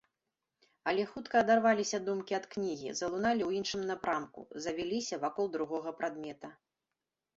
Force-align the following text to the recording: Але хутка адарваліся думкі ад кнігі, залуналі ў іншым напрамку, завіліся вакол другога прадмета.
Але 0.91 1.03
хутка 1.11 1.35
адарваліся 1.45 1.99
думкі 2.07 2.37
ад 2.39 2.45
кнігі, 2.55 2.93
залуналі 3.01 3.41
ў 3.49 3.61
іншым 3.61 3.81
напрамку, 3.93 4.39
завіліся 4.67 5.15
вакол 5.27 5.45
другога 5.57 5.89
прадмета. 6.01 6.49